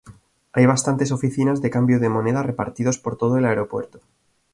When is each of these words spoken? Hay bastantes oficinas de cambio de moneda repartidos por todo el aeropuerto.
Hay 0.53 0.65
bastantes 0.65 1.11
oficinas 1.11 1.61
de 1.61 1.69
cambio 1.69 1.99
de 1.99 2.09
moneda 2.09 2.41
repartidos 2.41 2.97
por 2.97 3.19
todo 3.19 3.37
el 3.37 3.45
aeropuerto. 3.45 3.99